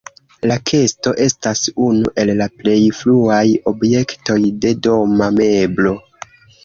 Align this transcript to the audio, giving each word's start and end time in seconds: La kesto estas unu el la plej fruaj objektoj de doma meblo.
La 0.51 0.55
kesto 0.69 1.11
estas 1.25 1.61
unu 1.89 2.13
el 2.23 2.31
la 2.39 2.47
plej 2.61 2.79
fruaj 3.01 3.45
objektoj 3.73 4.39
de 4.65 4.73
doma 4.89 5.29
meblo. 5.41 5.95